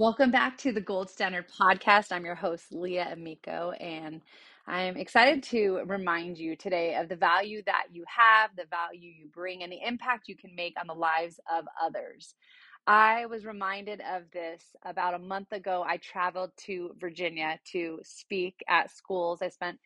[0.00, 2.10] Welcome back to the Gold Standard Podcast.
[2.10, 4.22] I'm your host, Leah Amico, and
[4.66, 9.26] I'm excited to remind you today of the value that you have, the value you
[9.26, 12.34] bring, and the impact you can make on the lives of others.
[12.86, 15.84] I was reminded of this about a month ago.
[15.86, 19.42] I traveled to Virginia to speak at schools.
[19.42, 19.78] I spent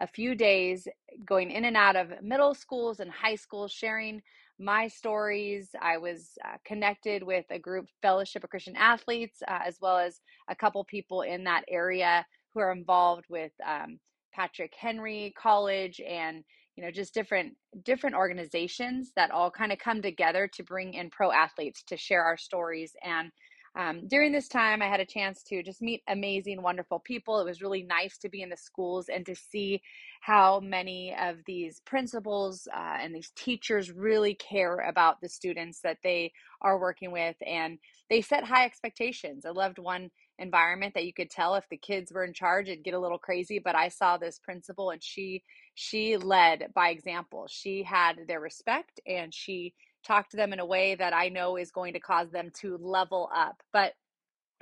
[0.00, 0.88] a few days
[1.24, 4.20] going in and out of middle schools and high schools, sharing
[4.60, 5.70] my stories.
[5.80, 10.20] I was uh, connected with a group, Fellowship of Christian Athletes, uh, as well as
[10.48, 13.98] a couple people in that area who are involved with um,
[14.32, 16.44] Patrick Henry College and
[16.76, 17.54] you know just different
[17.84, 22.22] different organizations that all kind of come together to bring in pro athletes to share
[22.22, 23.30] our stories and
[23.76, 27.40] um, during this time, I had a chance to just meet amazing, wonderful people.
[27.40, 29.80] It was really nice to be in the schools and to see
[30.20, 35.98] how many of these principals uh, and these teachers really care about the students that
[36.02, 37.36] they are working with.
[37.46, 37.78] And
[38.10, 39.46] they set high expectations.
[39.46, 40.10] I loved one
[40.40, 43.18] environment that you could tell if the kids were in charge, it'd get a little
[43.18, 43.60] crazy.
[43.60, 47.46] But I saw this principal and she she led by example.
[47.48, 51.56] She had their respect and she talk to them in a way that I know
[51.56, 53.62] is going to cause them to level up.
[53.72, 53.92] But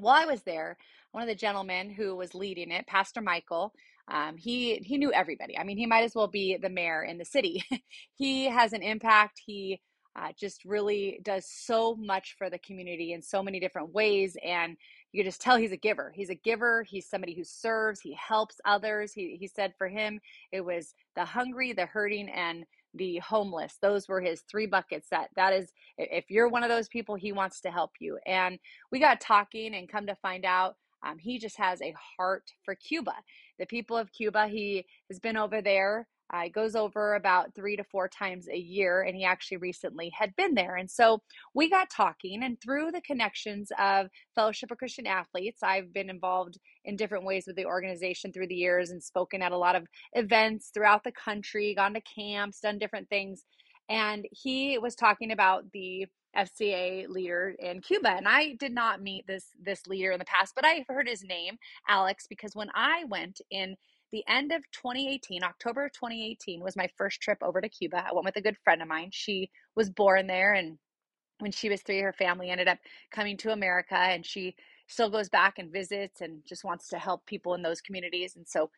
[0.00, 0.76] while I was there,
[1.12, 3.72] one of the gentlemen who was leading it, Pastor Michael,
[4.08, 5.58] um, he he knew everybody.
[5.58, 7.62] I mean, he might as well be the mayor in the city.
[8.14, 9.40] he has an impact.
[9.44, 9.80] He
[10.16, 14.76] uh, just really does so much for the community in so many different ways, and
[15.12, 16.12] you just tell he's a giver.
[16.14, 16.82] He's a giver.
[16.82, 18.00] He's somebody who serves.
[18.00, 19.12] He helps others.
[19.12, 20.20] He he said for him
[20.52, 22.64] it was the hungry, the hurting, and
[22.98, 26.88] the homeless those were his three buckets that that is if you're one of those
[26.88, 28.18] people he wants to help you.
[28.26, 28.58] And
[28.92, 30.76] we got talking and come to find out
[31.06, 33.14] um, he just has a heart for cuba.
[33.58, 37.76] The people of cuba he has been over there uh, he goes over about three
[37.76, 40.76] to four times a year, and he actually recently had been there.
[40.76, 41.22] And so
[41.54, 46.58] we got talking, and through the connections of Fellowship of Christian Athletes, I've been involved
[46.84, 49.86] in different ways with the organization through the years and spoken at a lot of
[50.12, 53.44] events throughout the country, gone to camps, done different things.
[53.88, 56.06] And he was talking about the
[56.36, 58.10] FCA leader in Cuba.
[58.10, 61.24] And I did not meet this this leader in the past, but I heard his
[61.24, 61.56] name,
[61.88, 63.76] Alex, because when I went in
[64.12, 68.04] the end of 2018, October of 2018, was my first trip over to Cuba.
[68.08, 69.10] I went with a good friend of mine.
[69.12, 70.78] She was born there, and
[71.38, 72.78] when she was three, her family ended up
[73.10, 77.26] coming to America, and she still goes back and visits and just wants to help
[77.26, 78.36] people in those communities.
[78.36, 78.70] And so,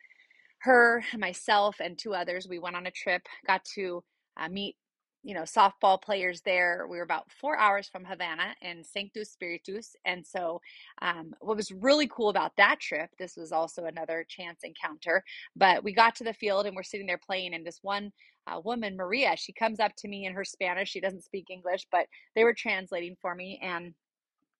[0.59, 4.03] her, myself, and two others, we went on a trip, got to
[4.37, 4.75] uh, meet
[5.23, 6.87] you know, softball players there.
[6.89, 9.95] We were about four hours from Havana in Sancti Spiritus.
[10.05, 10.61] And so,
[11.01, 15.23] um, what was really cool about that trip, this was also another chance encounter,
[15.55, 18.11] but we got to the field and we're sitting there playing, and this one
[18.47, 20.89] uh, woman, Maria, she comes up to me in her Spanish.
[20.89, 23.59] She doesn't speak English, but they were translating for me.
[23.61, 23.93] And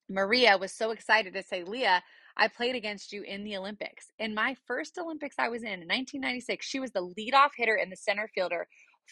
[0.10, 2.04] Maria was so excited to say, Leah,
[2.38, 4.12] I played against you in the Olympics.
[4.20, 7.92] In my first Olympics I was in, in 1996, she was the leadoff hitter and
[7.92, 8.68] the center fielder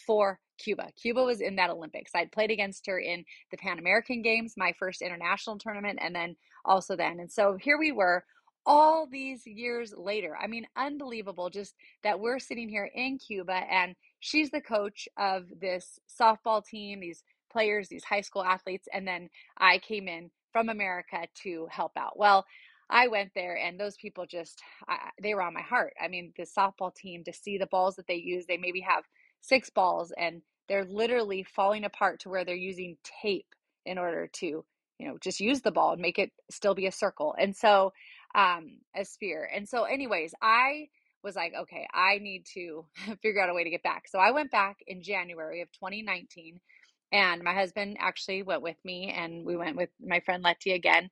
[0.06, 0.90] for Cuba.
[1.02, 2.12] Cuba was in that Olympics.
[2.14, 6.36] I'd played against her in the Pan American Games, my first international tournament, and then
[6.66, 7.20] also then.
[7.20, 8.24] And so here we were
[8.66, 10.38] all these years later.
[10.40, 11.74] I mean, unbelievable just
[12.04, 17.24] that we're sitting here in Cuba and she's the coach of this softball team, these
[17.52, 18.88] players, these high school athletes.
[18.94, 22.18] And then I came in from America to help out.
[22.20, 22.46] Well,
[22.90, 25.94] I went there and those people just, I, they were on my heart.
[26.04, 29.04] I mean, the softball team to see the balls that they use, they maybe have
[29.42, 33.48] six balls and they're literally falling apart to where they're using tape
[33.86, 34.64] in order to
[35.00, 37.92] you know just use the ball and make it still be a circle and so
[38.36, 40.88] um a sphere and so anyways i
[41.24, 42.86] was like okay i need to
[43.22, 44.08] figure out a way to get back.
[44.08, 46.60] So i went back in january of 2019
[47.12, 51.10] and my husband actually went with me and we went with my friend letty again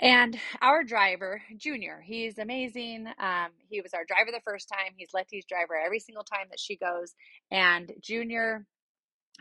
[0.00, 3.06] and our driver, Junior, he's amazing.
[3.20, 4.92] Um, he was our driver the first time.
[4.96, 7.14] He's Letty's driver every single time that she goes.
[7.50, 8.66] And Junior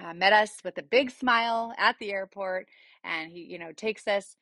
[0.04, 2.68] uh, met us with a big smile at the airport,
[3.04, 4.36] and he, you know, takes us,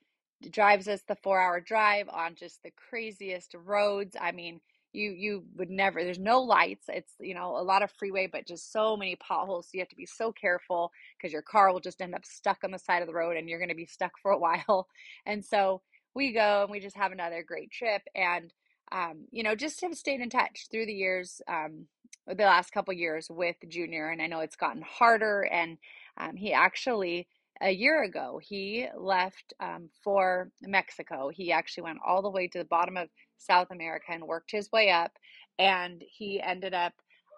[0.52, 4.16] drives us the four-hour drive on just the craziest roads.
[4.20, 4.62] I mean,
[4.94, 6.04] you you would never.
[6.04, 6.86] There's no lights.
[6.90, 9.68] It's you know a lot of freeway, but just so many potholes.
[9.68, 12.60] So you have to be so careful because your car will just end up stuck
[12.64, 14.88] on the side of the road, and you're going to be stuck for a while.
[15.26, 15.82] And so
[16.16, 18.02] we go and we just have another great trip.
[18.16, 18.52] And
[18.92, 21.86] um, you know, just have stayed in touch through the years, um,
[22.28, 24.10] the last couple years with Junior.
[24.10, 25.42] And I know it's gotten harder.
[25.52, 25.78] And
[26.18, 27.28] um, he actually,
[27.62, 31.30] a year ago, he left um, for Mexico.
[31.34, 34.72] He actually went all the way to the bottom of South America and worked his
[34.72, 35.12] way up.
[35.58, 36.94] And he ended up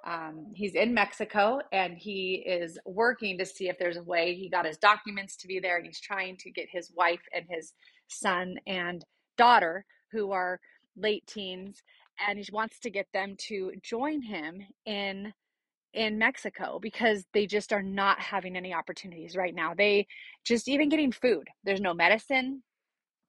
[0.06, 4.36] um, he's in Mexico and he is working to see if there's a way.
[4.36, 7.46] He got his documents to be there and he's trying to get his wife and
[7.50, 7.74] his
[8.08, 9.04] son and
[9.38, 10.60] daughter, who are
[10.96, 11.82] late teens,
[12.28, 15.34] and he wants to get them to join him in
[15.94, 19.74] in Mexico because they just are not having any opportunities right now.
[19.76, 20.08] They
[20.46, 21.48] just even getting food.
[21.64, 22.62] There's no medicine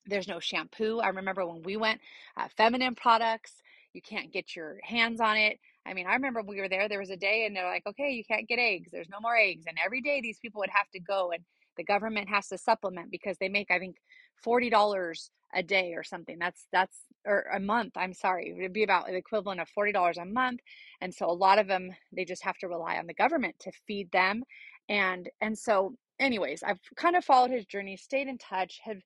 [0.07, 0.99] there's no shampoo.
[1.01, 2.01] I remember when we went,
[2.37, 3.55] uh, feminine products,
[3.93, 5.59] you can't get your hands on it.
[5.87, 8.11] I mean, I remember we were there, there was a day and they're like, okay,
[8.11, 8.91] you can't get eggs.
[8.93, 9.65] There's no more eggs.
[9.69, 11.45] And every day these people would have to go and
[11.77, 13.97] the government has to supplement because they make, I think,
[14.46, 16.38] $40 a day or something.
[16.38, 17.93] That's, that's, or a month.
[17.96, 18.50] I'm sorry.
[18.50, 20.61] It would be about the equivalent of $40 a month.
[21.00, 23.73] And so a lot of them, they just have to rely on the government to
[23.87, 24.44] feed them.
[24.88, 28.99] And, and so anyways, I've kind of followed his journey, stayed in touch, have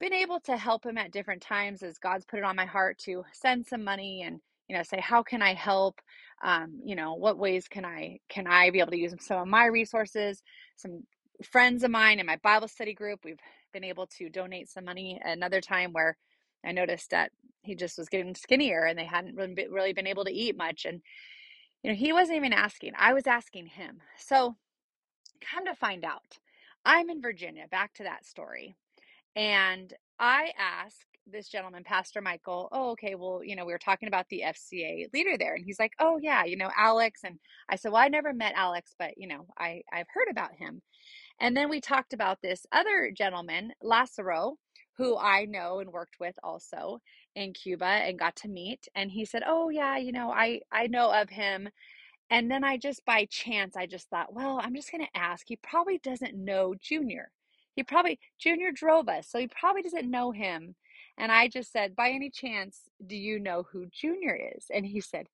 [0.00, 2.98] been able to help him at different times as God's put it on my heart
[3.04, 6.00] to send some money and you know say how can I help
[6.42, 9.48] um, you know what ways can I can I be able to use some of
[9.48, 10.42] my resources
[10.76, 11.04] some
[11.44, 13.40] friends of mine in my Bible study group we've
[13.72, 16.16] been able to donate some money another time where
[16.64, 17.30] I noticed that
[17.62, 21.00] he just was getting skinnier and they hadn't really been, able to eat much and
[21.82, 24.56] you know he wasn't even asking I was asking him so
[25.40, 26.38] come to find out
[26.84, 28.76] I'm in Virginia back to that story
[29.36, 34.08] and I asked this gentleman, Pastor Michael, oh, okay, well, you know, we were talking
[34.08, 35.54] about the FCA leader there.
[35.54, 37.20] And he's like, oh, yeah, you know, Alex.
[37.24, 37.38] And
[37.68, 40.82] I said, well, I never met Alex, but, you know, I, I've heard about him.
[41.40, 44.56] And then we talked about this other gentleman, Lazaro,
[44.96, 47.00] who I know and worked with also
[47.34, 48.86] in Cuba and got to meet.
[48.94, 51.68] And he said, oh, yeah, you know, I, I know of him
[52.30, 55.46] and then I just by chance, I just thought, well, I'm just going to ask.
[55.46, 57.30] He probably doesn't know Junior.
[57.76, 60.74] He probably, Junior drove us, so he probably doesn't know him.
[61.18, 64.66] And I just said, by any chance, do you know who Junior is?
[64.72, 65.26] And he said,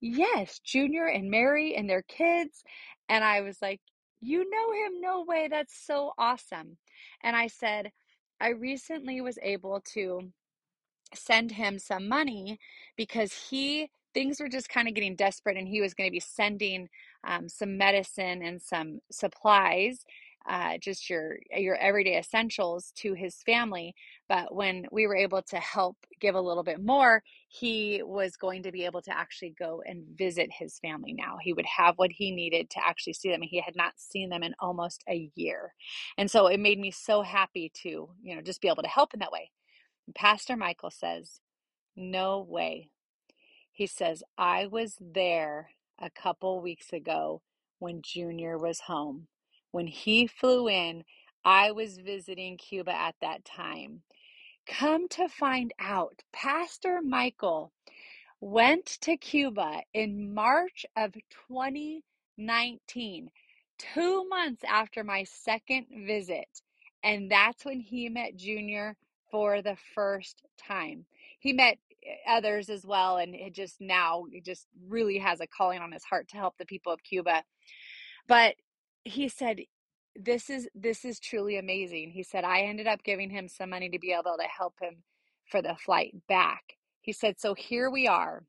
[0.00, 2.62] yes, Junior and Mary and their kids.
[3.08, 3.80] And I was like,
[4.24, 5.00] you know him?
[5.00, 5.48] No way.
[5.50, 6.76] That's so awesome.
[7.22, 7.92] And I said,
[8.40, 10.32] I recently was able to
[11.14, 12.58] send him some money
[12.96, 16.20] because he things were just kind of getting desperate and he was going to be
[16.20, 16.88] sending
[17.26, 20.04] um, some medicine and some supplies
[20.48, 23.94] uh, just your your everyday essentials to his family
[24.28, 28.62] but when we were able to help give a little bit more he was going
[28.62, 32.12] to be able to actually go and visit his family now he would have what
[32.12, 35.74] he needed to actually see them he had not seen them in almost a year
[36.18, 39.14] and so it made me so happy to you know just be able to help
[39.14, 39.48] in that way
[40.14, 41.40] Pastor Michael says,
[41.96, 42.90] No way.
[43.72, 45.70] He says, I was there
[46.00, 47.42] a couple weeks ago
[47.78, 49.28] when Junior was home.
[49.74, 51.02] When he flew in,
[51.44, 54.02] I was visiting Cuba at that time.
[54.68, 57.72] Come to find out, Pastor Michael
[58.40, 61.14] went to Cuba in March of
[61.48, 63.30] 2019,
[63.76, 66.46] two months after my second visit.
[67.02, 68.94] And that's when he met Junior
[69.32, 71.04] for the first time.
[71.40, 75.48] He met eh, others as well, and it just now it just really has a
[75.48, 77.42] calling on his heart to help the people of Cuba.
[78.28, 78.54] But
[79.04, 79.60] he said,
[80.16, 82.12] This is this is truly amazing.
[82.12, 85.04] He said, I ended up giving him some money to be able to help him
[85.50, 86.62] for the flight back.
[87.02, 88.44] He said, So here we are.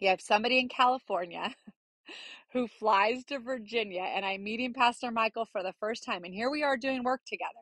[0.00, 1.54] You have somebody in California
[2.52, 6.24] who flies to Virginia, and I'm meeting Pastor Michael for the first time.
[6.24, 7.52] And here we are doing work together,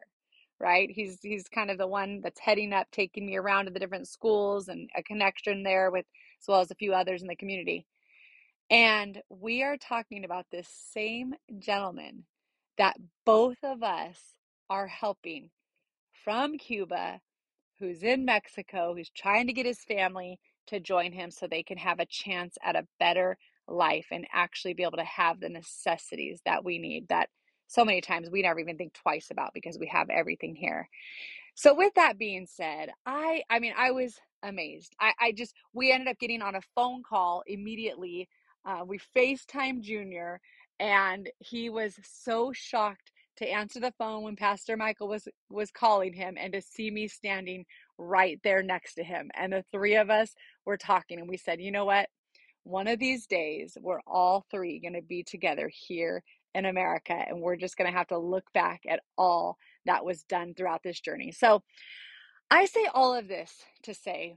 [0.60, 0.90] right?
[0.90, 4.08] He's he's kind of the one that's heading up, taking me around to the different
[4.08, 6.06] schools and a connection there with
[6.42, 7.86] as well as a few others in the community.
[8.70, 12.24] And we are talking about this same gentleman
[12.78, 12.96] that
[13.26, 14.20] both of us
[14.70, 15.50] are helping
[16.24, 17.20] from Cuba
[17.78, 21.78] who's in Mexico, who's trying to get his family to join him so they can
[21.78, 23.36] have a chance at a better
[23.68, 27.28] life and actually be able to have the necessities that we need that
[27.68, 30.88] so many times we never even think twice about because we have everything here.
[31.56, 34.94] So with that being said, I I mean I was amazed.
[35.00, 38.28] I, I just we ended up getting on a phone call immediately.
[38.66, 40.40] Uh, we FaceTime Junior
[40.80, 46.14] and he was so shocked to answer the phone when Pastor Michael was was calling
[46.14, 47.66] him and to see me standing
[47.98, 49.30] right there next to him.
[49.34, 50.34] And the three of us
[50.66, 52.08] were talking and we said, "You know what?
[52.64, 57.40] One of these days we're all three going to be together here in America and
[57.42, 61.00] we're just going to have to look back at all that was done throughout this
[61.00, 61.62] journey." So,
[62.50, 64.36] I say all of this to say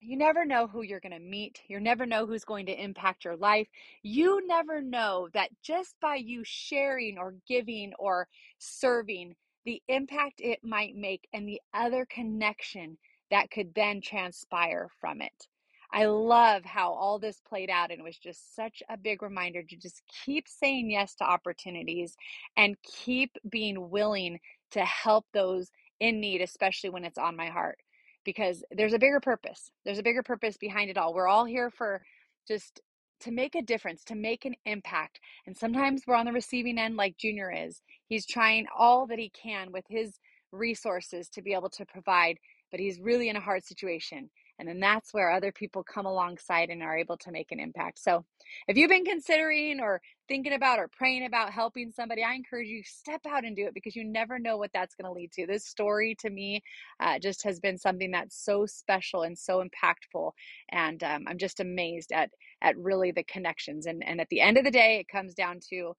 [0.00, 1.60] you never know who you're going to meet.
[1.68, 3.68] You never know who's going to impact your life.
[4.02, 9.34] You never know that just by you sharing or giving or serving,
[9.64, 12.98] the impact it might make and the other connection
[13.30, 15.48] that could then transpire from it.
[15.92, 19.62] I love how all this played out, and it was just such a big reminder
[19.62, 22.16] to just keep saying yes to opportunities
[22.56, 24.40] and keep being willing
[24.72, 27.78] to help those in need, especially when it's on my heart
[28.26, 29.70] because there's a bigger purpose.
[29.86, 31.14] There's a bigger purpose behind it all.
[31.14, 32.02] We're all here for
[32.46, 32.80] just
[33.20, 35.20] to make a difference, to make an impact.
[35.46, 37.80] And sometimes we're on the receiving end, like Junior is.
[38.08, 40.18] He's trying all that he can with his
[40.52, 42.38] resources to be able to provide,
[42.70, 44.28] but he's really in a hard situation.
[44.58, 47.98] And then that's where other people come alongside and are able to make an impact.
[47.98, 48.24] So
[48.68, 52.82] if you've been considering or thinking about or praying about helping somebody, I encourage you
[52.84, 55.46] step out and do it because you never know what that's going to lead to.
[55.46, 56.62] This story to me
[57.00, 60.32] uh, just has been something that's so special and so impactful,
[60.70, 62.30] and um, I'm just amazed at
[62.62, 63.86] at really the connections.
[63.86, 65.94] And and at the end of the day, it comes down to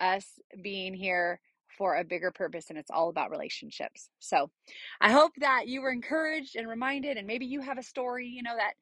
[0.00, 0.24] us
[0.62, 1.40] being here
[1.76, 4.08] for a bigger purpose and it's all about relationships.
[4.18, 4.50] So
[5.00, 8.42] I hope that you were encouraged and reminded and maybe you have a story, you
[8.42, 8.74] know, that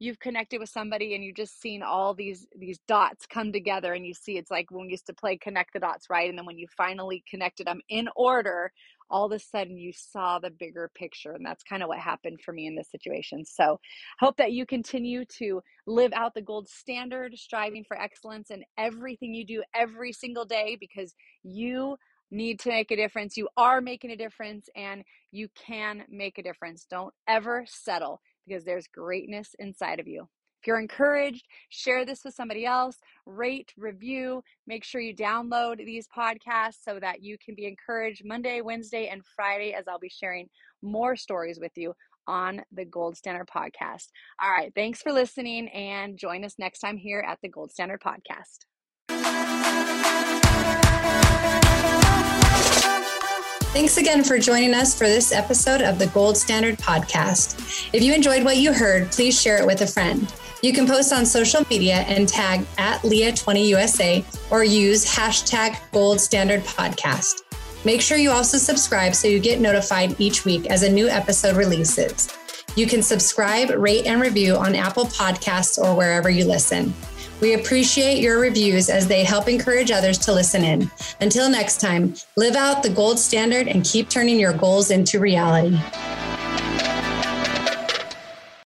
[0.00, 4.06] you've connected with somebody and you've just seen all these these dots come together and
[4.06, 6.28] you see it's like when we used to play connect the dots, right?
[6.28, 8.72] And then when you finally connected them in order,
[9.10, 12.40] all of a sudden you saw the bigger picture and that's kind of what happened
[12.44, 13.80] for me in this situation so
[14.18, 19.34] hope that you continue to live out the gold standard striving for excellence in everything
[19.34, 21.96] you do every single day because you
[22.30, 23.36] need to make a difference.
[23.36, 26.86] You are making a difference and you can make a difference.
[26.90, 30.28] Don't ever settle because there's greatness inside of you.
[30.60, 36.08] If you're encouraged, share this with somebody else, rate, review, make sure you download these
[36.08, 40.48] podcasts so that you can be encouraged Monday, Wednesday, and Friday as I'll be sharing
[40.82, 41.94] more stories with you
[42.26, 44.08] on the Gold Standard Podcast.
[44.42, 48.02] All right, thanks for listening and join us next time here at the Gold Standard
[48.02, 48.66] Podcast.
[53.72, 57.90] Thanks again for joining us for this episode of the Gold Standard Podcast.
[57.92, 60.32] If you enjoyed what you heard, please share it with a friend.
[60.62, 66.62] You can post on social media and tag at Leah20USA or use hashtag Gold Standard
[66.62, 67.42] Podcast.
[67.84, 71.54] Make sure you also subscribe so you get notified each week as a new episode
[71.54, 72.34] releases.
[72.74, 76.94] You can subscribe, rate, and review on Apple Podcasts or wherever you listen.
[77.40, 80.90] We appreciate your reviews as they help encourage others to listen in.
[81.20, 85.78] Until next time, live out the gold standard and keep turning your goals into reality.